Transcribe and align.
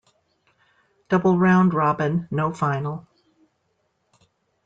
Double-round 1.09 1.75
robin, 1.75 2.27
no 2.31 2.51
final. 2.51 3.07